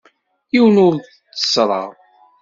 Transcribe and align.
Yiwen 0.53 0.77
ur 0.85 0.93
t-tteṣṣreɣ. 0.95 1.89